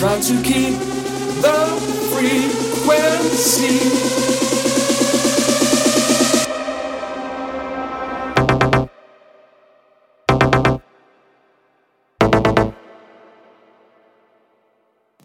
Try 0.00 0.18
to 0.18 0.42
keep 0.42 0.78
the 1.42 1.66
frequency. 2.10 3.76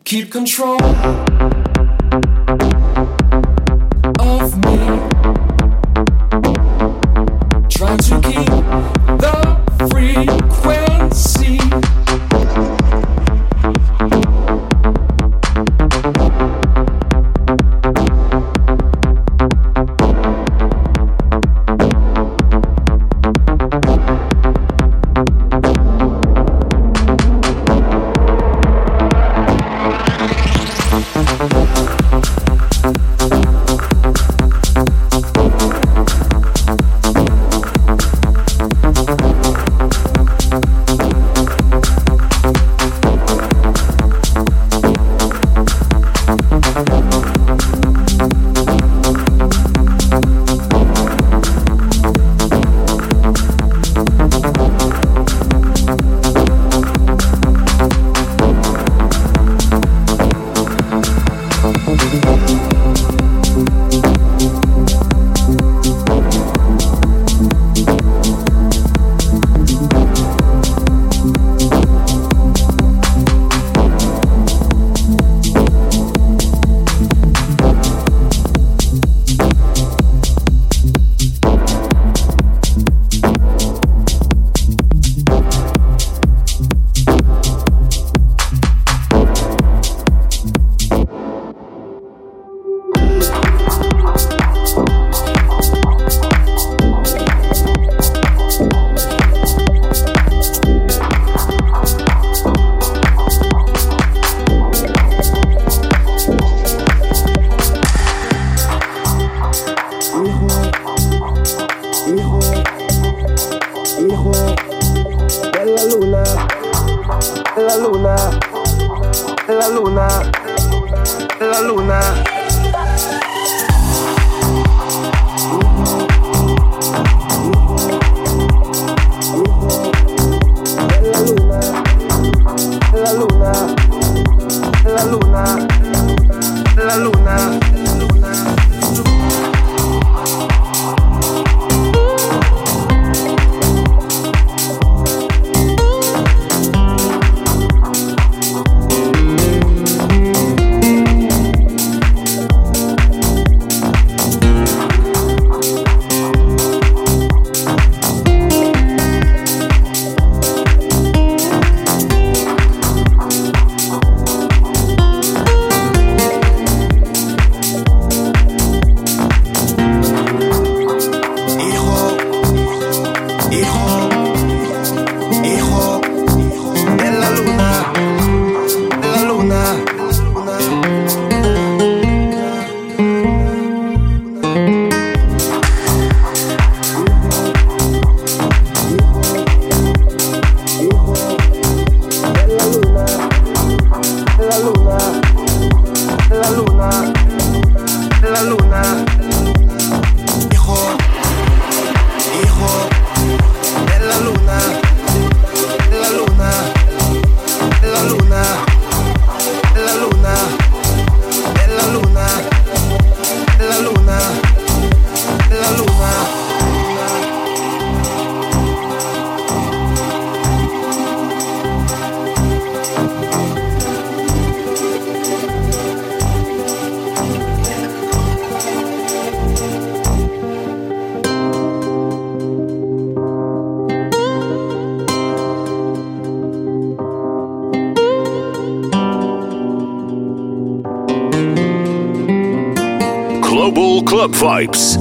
Keep 0.03 0.29
control 0.29 0.77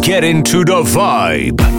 Get 0.04 0.22
into 0.22 0.66
the 0.66 0.82
vibe. 0.82 1.73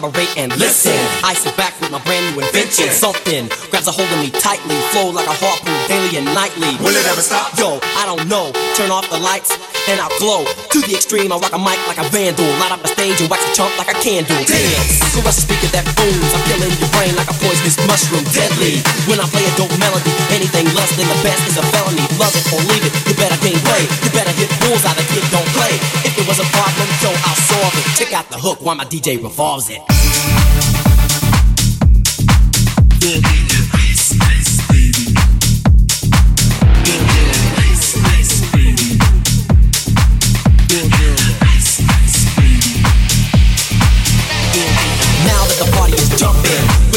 Collaborate 0.00 0.36
and 0.36 0.50
listen. 0.58 0.96
I 1.22 1.34
sit 1.34 1.56
back 1.56 1.78
with 1.80 1.90
my 1.90 2.02
brand 2.04 2.34
new 2.34 2.42
invention. 2.42 2.88
Something 2.88 3.48
grabs 3.70 3.86
a 3.86 3.92
hold 3.92 4.08
of 4.08 4.18
me 4.18 4.30
tightly, 4.30 4.76
flow 4.92 5.10
like 5.10 5.26
a 5.26 5.36
harpoon 5.36 5.76
daily 5.88 6.16
and 6.16 6.26
nightly. 6.32 6.72
Will 6.80 6.96
it 6.96 7.06
ever 7.06 7.20
stop? 7.20 7.52
Yo, 7.58 7.78
I 8.00 8.06
don't 8.08 8.28
know. 8.28 8.52
Turn 8.76 8.90
off 8.90 9.08
the 9.10 9.18
lights 9.18 9.52
and 9.88 10.00
I'll 10.00 10.12
glow. 10.18 10.44
To 10.44 10.78
the 10.82 10.92
extreme, 10.92 11.32
I 11.32 11.38
rock 11.38 11.54
a 11.54 11.60
mic 11.60 11.78
like 11.86 12.00
a 12.00 12.06
vandal. 12.10 12.48
Light 12.60 12.72
up 12.72 12.82
the 12.82 12.90
stage 12.92 13.20
and 13.20 13.30
wax 13.30 13.46
a 13.46 13.52
chump 13.54 13.72
like 13.78 13.88
a 13.88 13.96
candle. 14.02 14.36
Dance. 14.44 15.00
I 15.00 15.06
caress 15.14 15.38
a 15.38 15.44
speaker 15.46 15.70
that 15.72 15.86
booms. 15.96 16.30
I'm 16.34 16.42
killing 16.50 16.72
your 16.76 16.90
brain 16.96 17.14
like 17.16 17.30
a 17.30 17.36
poisonous 17.38 17.78
mushroom. 17.86 18.24
Deadly. 18.34 18.82
When 19.08 19.22
I 19.22 19.26
play 19.30 19.46
a 19.46 19.52
dope 19.56 19.72
melody, 19.80 20.12
anything 20.34 20.66
less 20.76 20.92
than 20.98 21.08
the 21.08 21.18
best 21.24 21.40
is 21.48 21.56
a 21.56 21.64
felony. 21.72 22.04
Love 22.20 22.34
it 22.36 22.44
or 22.52 22.60
leave 22.68 22.84
it. 22.84 22.92
You 23.08 23.14
better 23.16 23.38
gain 23.40 23.58
weight. 23.70 23.88
You 24.04 24.10
better 24.12 24.34
hit 24.34 24.50
bulls 24.60 24.84
out. 24.84 24.98
The 24.98 25.06
kid 25.14 25.24
don't 25.32 25.48
play. 25.56 25.74
If 26.04 26.18
it 26.18 26.26
was 26.26 26.42
a 26.42 26.48
problem, 26.52 26.88
yo, 27.00 27.10
I'll 27.24 27.40
solve 27.48 27.74
it. 27.78 27.86
Check 27.96 28.12
out 28.12 28.28
the 28.28 28.38
hook 28.38 28.60
while 28.60 28.76
my 28.76 28.84
DJ 28.84 29.22
revolves 29.22 29.70
it. 29.70 29.80
Now 33.00 33.69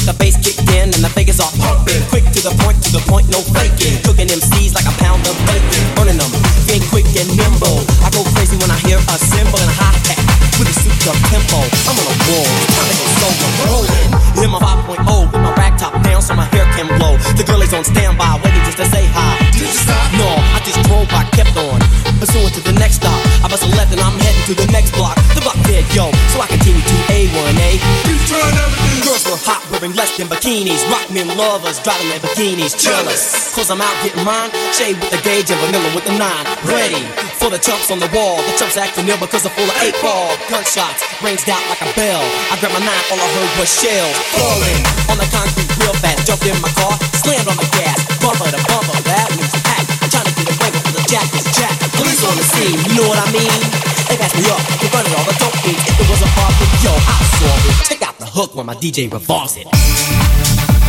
with 0.04 0.12
the 0.12 0.20
bass 0.20 0.36
kicked 0.44 0.68
in 0.76 0.92
and 0.92 1.00
the 1.00 1.12
figures 1.16 1.40
are 1.40 1.52
pumping, 1.64 2.04
quick 2.12 2.28
to 2.36 2.44
the 2.44 2.52
point, 2.64 2.76
to 2.84 2.92
the 2.92 3.04
point, 3.08 3.24
no 3.32 3.40
faking, 3.56 3.96
cooking 4.04 4.28
MCs 4.28 4.76
like 4.76 4.84
a 4.84 4.96
pound 5.00 5.24
of 5.24 5.36
bacon, 5.48 5.84
burning 5.96 6.20
them, 6.20 6.28
being 6.68 6.84
quick 6.92 7.08
and 7.16 7.30
nimble. 7.40 7.80
I 8.04 8.12
go 8.12 8.28
crazy 8.36 8.60
when 8.60 8.68
I 8.68 8.76
hear 8.84 9.00
a 9.00 9.16
cymbal 9.16 9.56
and 9.64 9.72
a 9.72 9.76
hi 9.80 9.96
hat 10.12 10.20
with 10.60 10.68
a 10.68 10.76
souped 10.76 11.08
up 11.08 11.16
tempo. 11.32 11.60
I'm 11.88 11.96
on 11.96 12.08
a 12.12 12.16
roll, 12.28 12.48
time 12.76 12.88
to 12.92 12.96
go 13.00 13.08
solo, 13.16 13.48
rolling. 13.64 14.10
In 14.44 14.50
my 14.52 14.60
5.0 14.60 15.32
with 15.32 15.40
my 15.40 15.54
rag 15.56 15.80
top 15.80 15.96
down 16.04 16.20
so 16.20 16.36
my 16.36 16.52
hair 16.52 16.68
can 16.76 16.92
blow. 17.00 17.16
The 17.40 17.48
girl 17.48 17.64
is 17.64 17.72
on 17.72 17.88
standby, 17.88 18.44
waiting 18.44 18.64
just 18.68 18.84
to 18.84 18.88
say 18.92 19.08
hi. 19.08 19.40
Did 19.56 19.72
you 19.72 19.72
stop? 19.72 20.04
No, 20.20 20.28
I 20.52 20.60
just 20.68 20.84
drove, 20.84 21.08
I 21.16 21.24
kept 21.32 21.56
on. 21.56 21.80
Pursuing 22.20 22.52
to 22.52 22.62
the 22.66 22.76
next 22.76 23.00
stop. 23.00 23.16
I 23.40 23.48
bust 23.48 23.64
a 23.64 23.72
left 23.80 23.96
and 23.96 24.04
I'm 24.04 24.20
heading 24.20 24.46
to 24.52 24.54
the 24.58 24.68
next 24.76 24.92
block. 25.00 25.16
The 25.32 25.40
block 25.40 25.56
dead, 25.64 25.88
yo, 25.96 26.12
so 26.36 26.44
I 26.44 26.48
continue 26.52 26.84
to 26.84 26.96
A1A. 27.08 27.70
You 28.10 28.16
trying 28.28 28.58
everything. 28.60 28.93
Girls 29.02 29.26
were 29.26 29.42
hot, 29.42 29.66
wearing 29.74 29.98
less 29.98 30.14
than 30.18 30.30
bikinis. 30.30 30.86
Rock 30.94 31.10
men 31.10 31.26
lovers, 31.34 31.82
driving 31.82 32.14
Lamborghinis. 32.14 32.78
Jealous, 32.78 33.50
cause 33.56 33.74
I'm 33.74 33.82
out 33.82 33.96
getting 34.06 34.22
mine. 34.22 34.54
Shay 34.78 34.94
with 34.94 35.10
the 35.10 35.22
gauge 35.26 35.50
and 35.50 35.58
vanilla 35.66 35.90
with 35.98 36.06
the 36.06 36.14
nine. 36.14 36.46
Ready 36.68 37.02
for 37.42 37.50
the 37.50 37.58
chumps 37.58 37.90
on 37.90 37.98
the 37.98 38.10
wall. 38.14 38.38
The 38.46 38.54
chumps 38.62 38.78
acting 38.78 39.10
ill 39.10 39.18
because 39.18 39.44
they're 39.44 39.56
full 39.58 39.66
of 39.66 39.78
eight 39.82 39.98
ball. 40.04 40.38
Gunshots 40.52 41.02
ranged 41.26 41.50
out 41.50 41.64
like 41.72 41.82
a 41.82 41.90
bell. 41.98 42.22
I 42.54 42.60
grabbed 42.62 42.78
my 42.78 42.84
nine, 42.86 43.04
all 43.10 43.20
I 43.20 43.30
heard 43.34 43.52
was 43.58 43.72
shells. 43.74 44.16
Falling 44.38 44.82
on 45.10 45.18
the 45.18 45.28
concrete 45.34 45.72
real 45.82 45.96
fast. 45.98 46.30
Jumped 46.30 46.46
in 46.46 46.56
my 46.62 46.72
car, 46.78 46.96
slammed 47.20 47.50
on 47.50 47.58
the 47.58 47.68
gas. 47.76 47.98
Bumper 48.24 48.48
to 48.48 48.62
bumper, 48.70 48.98
that 49.10 49.28
means 49.36 49.52
pack. 49.66 49.84
I'm 50.00 50.10
trying 50.14 50.28
to 50.30 50.34
get 50.38 50.48
a 50.48 50.56
break 50.56 50.74
for 50.80 50.94
the 50.96 51.04
jack 51.12 51.28
is 51.36 51.44
jack. 51.52 51.76
Police 52.00 52.24
on 52.24 52.36
the 52.40 52.46
scene, 52.46 52.80
you 52.88 53.04
know 53.04 53.08
what 53.12 53.20
I 53.20 53.28
mean? 53.36 53.60
They 54.08 54.16
passed 54.16 54.38
me 54.40 54.48
up, 54.48 54.64
they 54.80 54.88
running 54.96 55.12
all 55.18 55.26
the 55.28 55.36
dope 55.42 55.58
fiends. 55.64 55.84
If 55.84 56.00
there 56.00 56.08
was 56.08 56.22
a 56.24 56.30
problem, 56.32 56.68
yo, 56.80 56.94
I'll 56.96 57.28
solve 57.36 57.64
it. 57.68 57.76
Check 57.84 58.02
out 58.08 58.16
hook 58.34 58.56
when 58.56 58.66
my 58.66 58.74
DJ 58.74 59.12
revolves 59.14 59.58
it. 59.58 60.83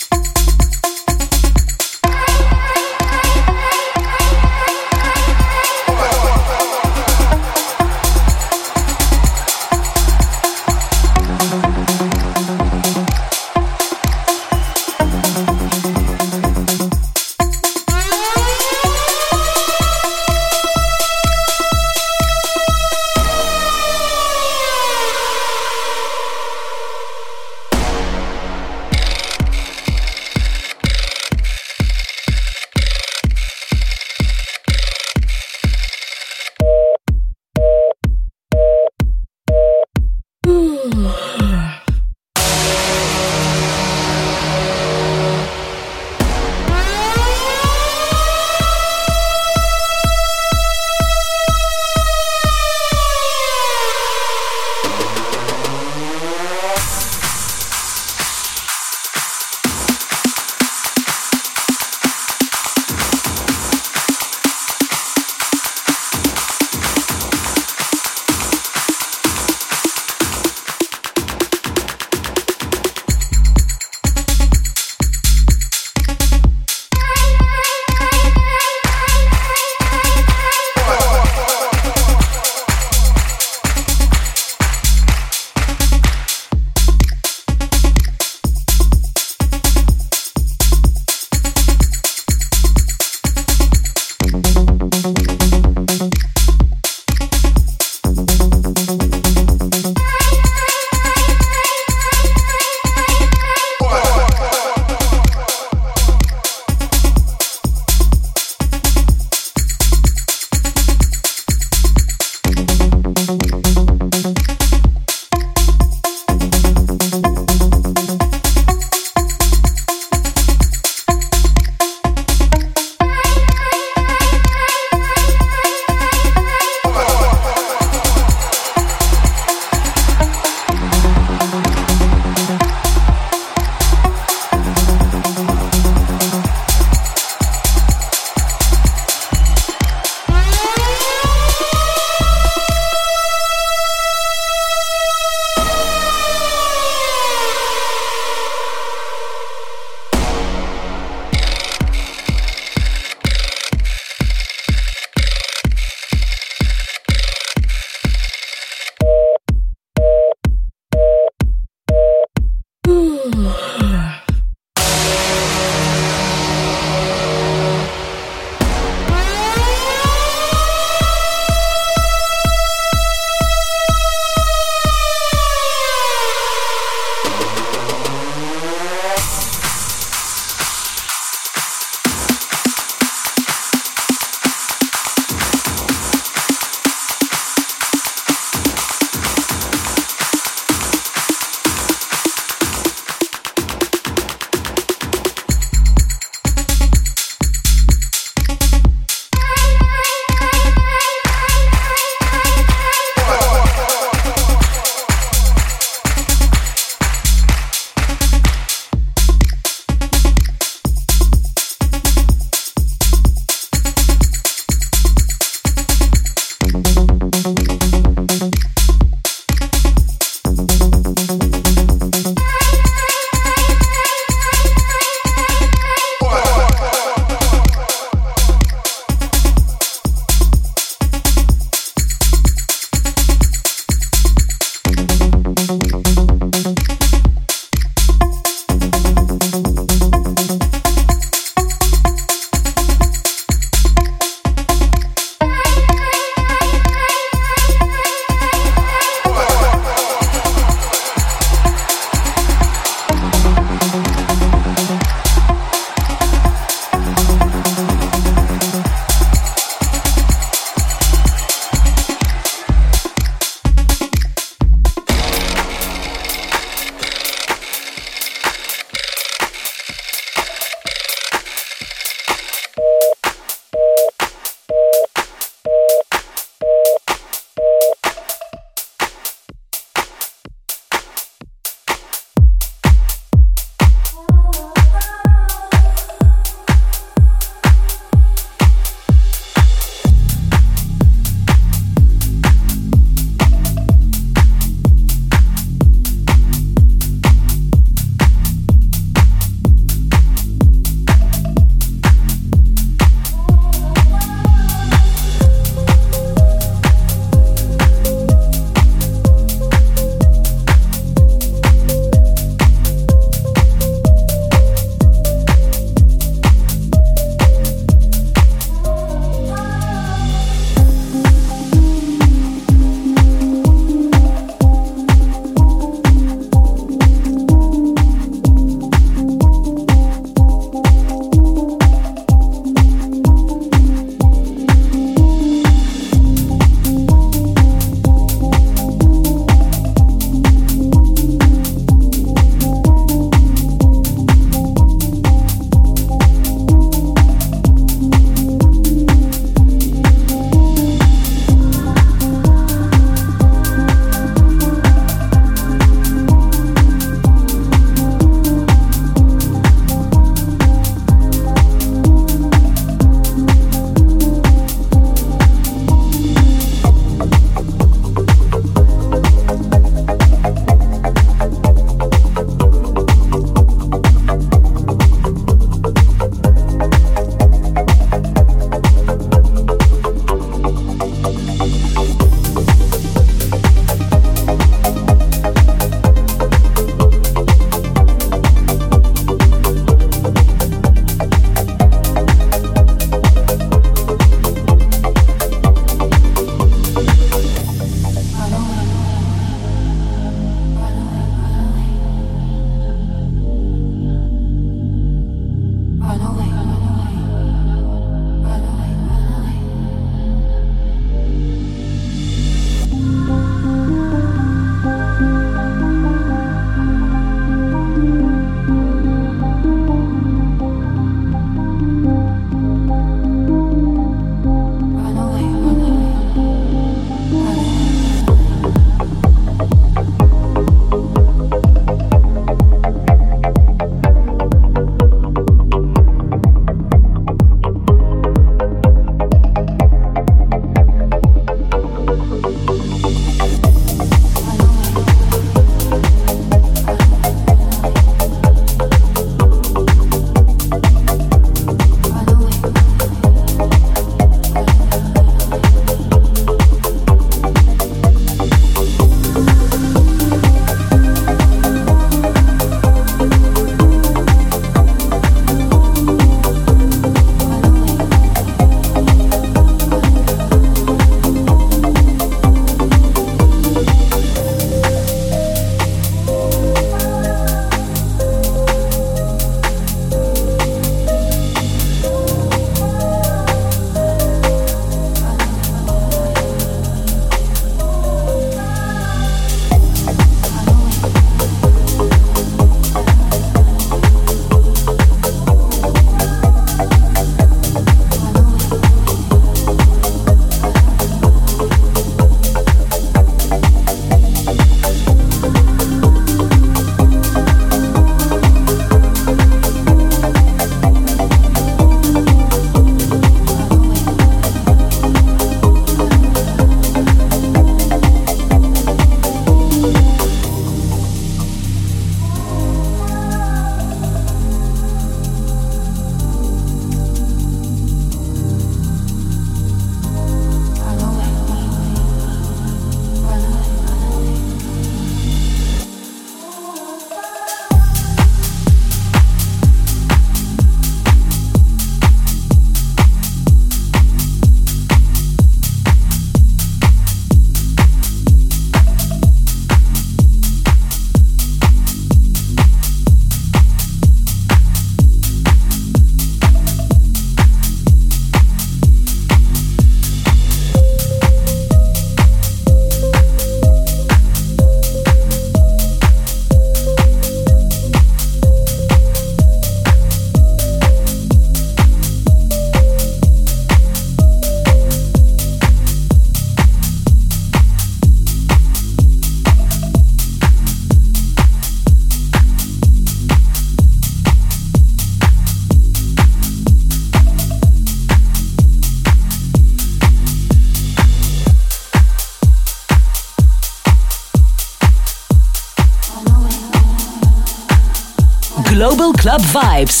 club 599.31 599.41
vibes. 599.43 600.00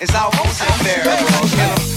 it's 0.00 0.14
almost 0.14 0.62
unfair. 0.62 1.02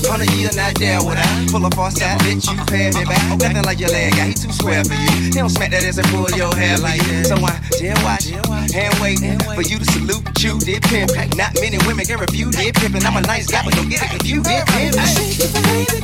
Kill 0.02 0.20
him, 0.20 0.40
you 0.40 0.50
not 0.56 0.74
down 0.76 1.06
with 1.06 1.18
I 1.18 1.48
Pull 1.52 1.66
up 1.66 1.78
on 1.78 1.92
side, 1.92 2.20
bitch, 2.22 2.50
you 2.50 2.58
pay 2.66 2.92
me 2.92 3.06
back. 3.06 3.22
Nothing 3.40 3.64
like 3.64 3.80
your 3.80 3.90
leg 3.90 4.14
guy, 4.14 4.28
he 4.28 4.34
too 4.34 4.52
square 4.52 4.84
for 4.84 4.94
you. 4.94 5.12
He 5.28 5.30
don't 5.32 5.50
smack 5.50 5.72
that 5.72 5.84
ass 5.84 5.98
and 5.98 6.08
pull 6.08 6.30
your 6.36 6.54
hair 6.56 6.78
like 6.78 7.02
that. 7.08 7.28
So 7.28 7.36
I 7.36 7.60
dare 7.80 7.96
watch, 8.04 8.30
hand 8.74 8.94
wait 9.00 9.20
for 9.56 9.64
you 9.64 9.80
to 9.80 9.86
salute 9.86 10.26
you, 10.44 10.60
did 10.60 10.84
pimp. 10.84 11.12
Not 11.38 11.56
many 11.60 11.78
women 11.88 12.06
can 12.06 12.20
review. 12.20 12.52
did 12.52 12.76
pimpin'. 12.76 13.06
I'm 13.06 13.18
a 13.18 13.22
nice 13.22 13.48
guy, 13.48 13.64
but 13.64 13.74
don't 13.76 13.90
get 13.90 14.02
it 14.04 14.10
confused, 14.10 14.48
did 14.48 14.66
pimp. 14.68 14.96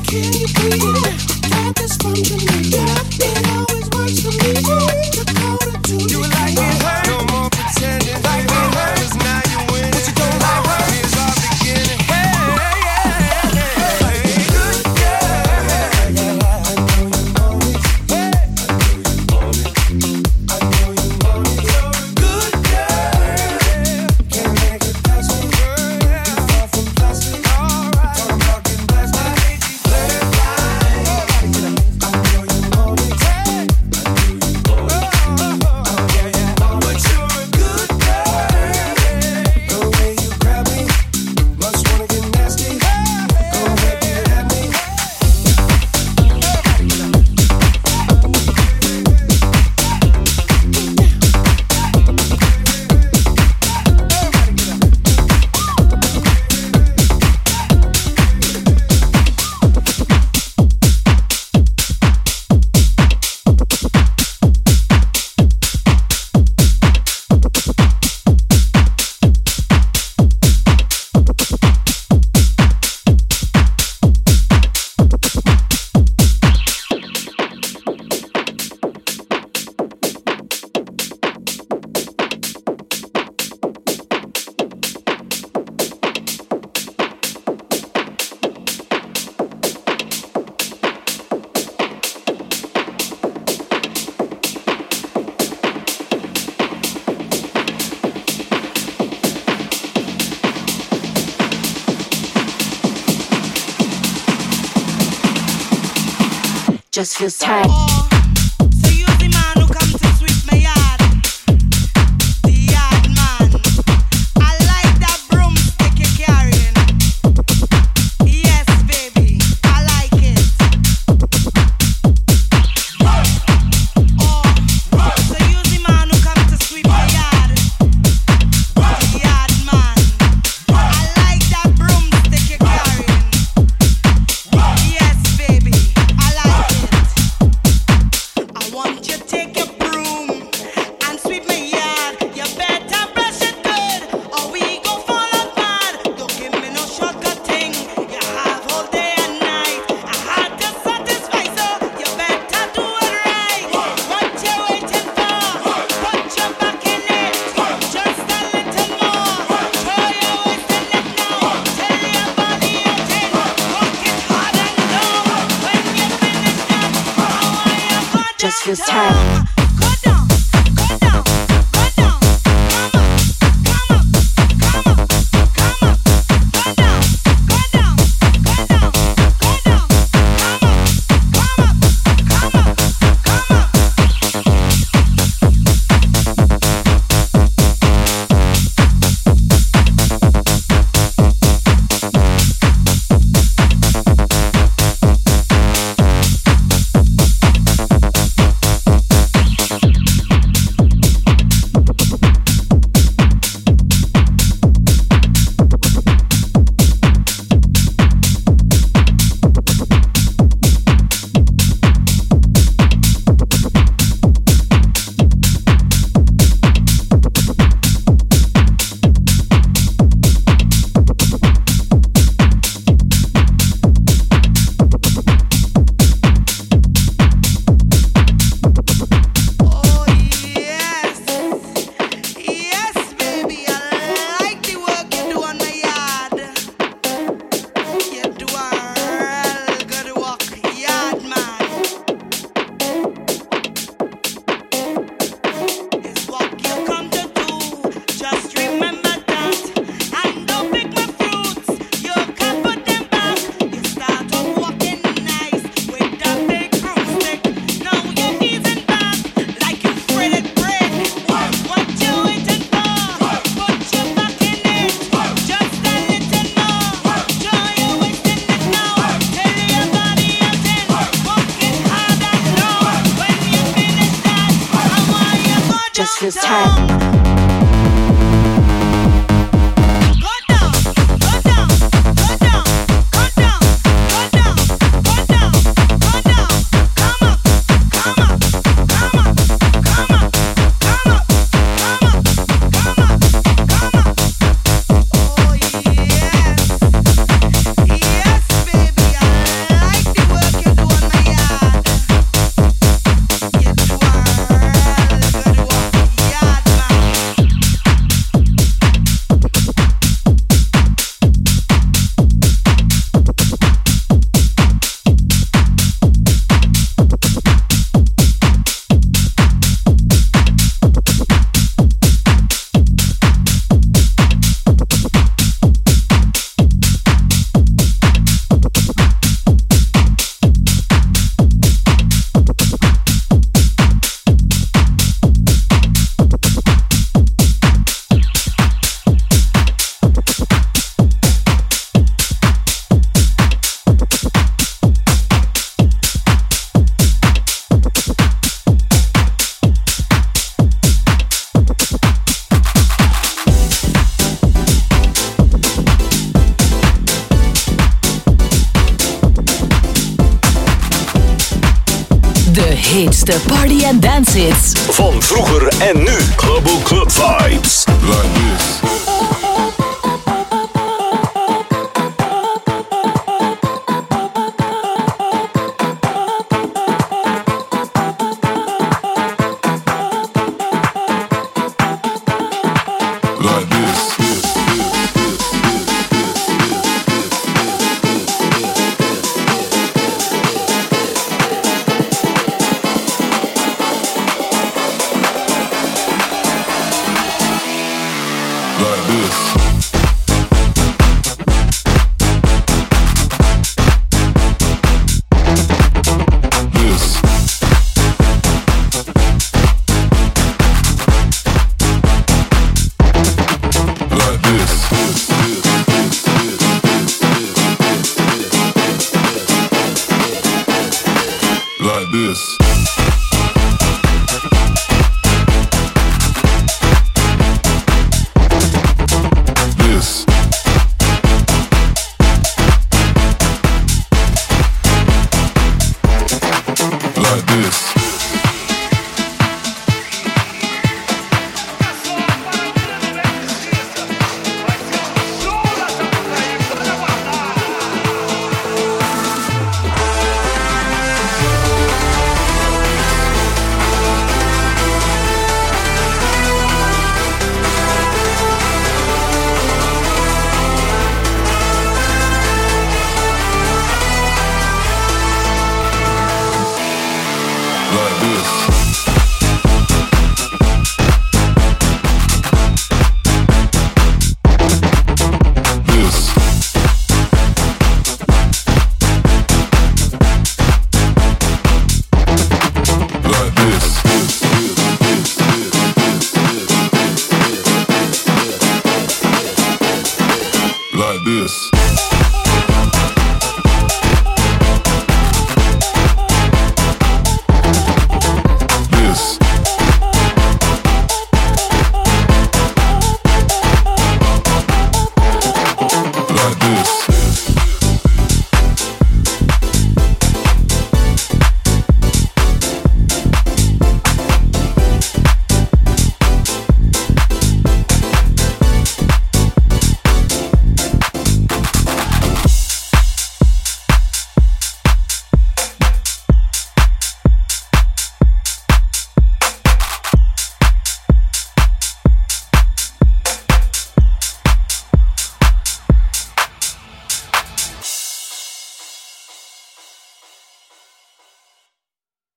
Can 0.08 0.34
you 0.34 0.48
please 0.48 1.26
got 1.50 1.76
this 1.76 1.98
from 1.98 2.16
Jamaica? 2.16 2.86
It 3.20 3.44
always 3.52 3.88
works 3.92 4.20
for 4.24 4.32
me. 4.36 4.62
Dakota 5.16 5.74
to 5.84 5.96
you 6.08 6.22
like 6.22 6.56
it 6.56 6.82
hurt? 6.84 7.08
No 7.08 7.18
more 7.32 7.50
pretending. 7.50 8.22
Like 8.24 8.46
it 8.46 8.52
hurt? 8.52 9.47
just 106.98 107.16
feels 107.20 107.38
tight. 107.38 108.07